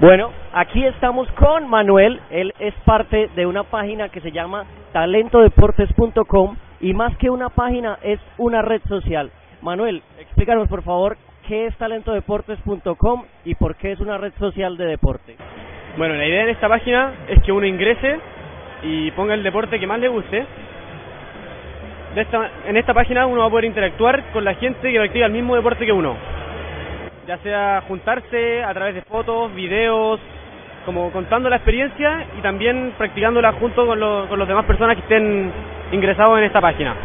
[0.00, 2.20] Bueno, aquí estamos con Manuel.
[2.30, 7.98] Él es parte de una página que se llama talentodeportes.com y más que una página
[8.02, 9.32] es una red social.
[9.60, 11.16] Manuel, explícanos por favor
[11.48, 15.34] qué es talentodeportes.com y por qué es una red social de deporte.
[15.96, 18.20] Bueno, la idea en esta página es que uno ingrese
[18.84, 20.46] y ponga el deporte que más le guste.
[22.14, 25.26] De esta, en esta página uno va a poder interactuar con la gente que practica
[25.26, 26.37] el mismo deporte que uno.
[27.28, 30.18] Ya sea juntarse a través de fotos, videos,
[30.86, 35.02] como contando la experiencia y también practicándola junto con, los con las demás personas que
[35.02, 35.52] estén
[35.92, 36.96] ingresados en esta página.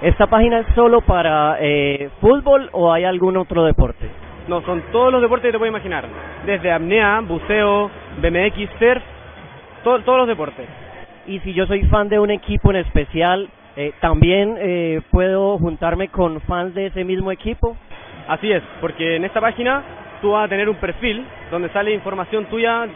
[0.00, 4.08] ¿Esta página es solo para eh, fútbol o hay algún otro deporte?
[4.48, 6.06] No, son todos los deportes que te puedes imaginar.
[6.46, 7.90] Desde apnea, buceo,
[8.22, 9.02] BMX, surf,
[9.84, 10.66] todos los deportes.
[11.26, 16.08] Y si yo soy fan de un equipo en especial, eh, ¿también eh, puedo juntarme
[16.08, 17.76] con fans de ese mismo equipo?
[18.28, 19.82] Así es, porque en esta página
[20.20, 22.86] tú vas a tener un perfil donde sale información tuya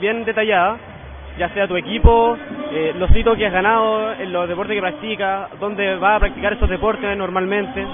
[0.00, 0.78] bien detallada
[1.38, 2.36] ya sea tu equipo,
[2.72, 6.52] eh, los sitios que has ganado, en los deportes que practicas, dónde vas a practicar
[6.52, 7.84] esos deportes normalmente.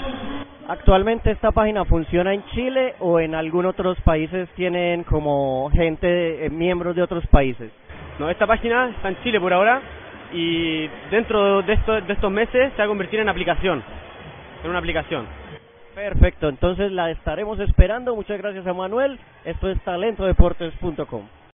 [0.68, 6.50] Actualmente esta página funciona en Chile o en algunos otros países tienen como gente, eh,
[6.50, 7.72] miembros de otros países.
[8.18, 9.80] No, esta página está en Chile por ahora
[10.32, 13.82] y dentro de, esto, de estos meses se va a convertir en aplicación,
[14.62, 15.26] en una aplicación.
[15.94, 18.14] Perfecto, entonces la estaremos esperando.
[18.14, 19.18] Muchas gracias a Manuel.
[19.44, 21.39] Esto es talentodeportes.com.